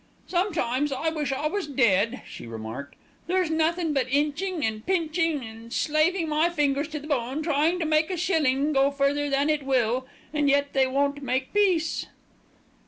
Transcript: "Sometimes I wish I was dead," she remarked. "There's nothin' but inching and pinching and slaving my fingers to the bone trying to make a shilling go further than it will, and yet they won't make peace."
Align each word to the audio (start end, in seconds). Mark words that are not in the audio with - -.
"Sometimes 0.25 0.91
I 0.91 1.09
wish 1.09 1.31
I 1.31 1.45
was 1.47 1.67
dead," 1.67 2.23
she 2.27 2.47
remarked. 2.47 2.95
"There's 3.27 3.51
nothin' 3.51 3.93
but 3.93 4.07
inching 4.11 4.65
and 4.65 4.83
pinching 4.83 5.43
and 5.43 5.71
slaving 5.71 6.27
my 6.27 6.49
fingers 6.49 6.87
to 6.87 6.99
the 6.99 7.05
bone 7.05 7.43
trying 7.43 7.77
to 7.77 7.85
make 7.85 8.09
a 8.09 8.17
shilling 8.17 8.73
go 8.73 8.89
further 8.89 9.29
than 9.29 9.47
it 9.47 9.61
will, 9.61 10.07
and 10.33 10.49
yet 10.49 10.73
they 10.73 10.87
won't 10.87 11.21
make 11.21 11.53
peace." 11.53 12.07